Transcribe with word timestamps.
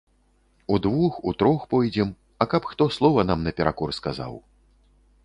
Удвух, 0.73 1.13
утрох 1.29 1.61
пойдзем, 1.73 2.09
а 2.41 2.47
каб 2.53 2.65
хто 2.71 2.89
слова 2.97 3.27
нам 3.31 3.47
наперакор 3.49 3.95
сказаў. 4.01 4.33